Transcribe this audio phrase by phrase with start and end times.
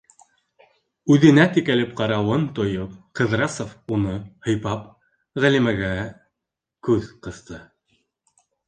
[1.15, 4.17] Үҙенә текәлеп ҡарауын тойоп, Ҡыҙрасов, уны
[4.49, 4.91] һыйпап,
[5.45, 5.95] Ғәлимәгә
[6.89, 7.65] күҙ ҡыҫты.